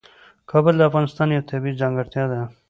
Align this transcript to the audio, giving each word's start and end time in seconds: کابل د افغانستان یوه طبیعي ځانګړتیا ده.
کابل 0.49 0.73
د 0.77 0.81
افغانستان 0.89 1.27
یوه 1.35 1.47
طبیعي 1.51 1.79
ځانګړتیا 1.81 2.23
ده. 2.31 2.41